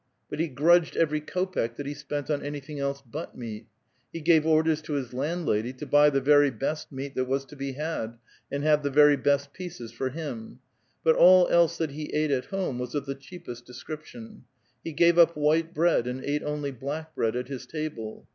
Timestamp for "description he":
13.63-14.91